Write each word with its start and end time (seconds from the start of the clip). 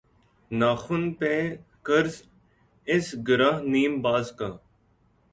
ناخن 0.51 1.03
پہ 1.17 1.33
قرض 1.85 2.15
اس 2.87 3.05
گرہ 3.27 3.51
نیم 3.71 3.93
باز 4.01 4.31
کا 4.37 4.49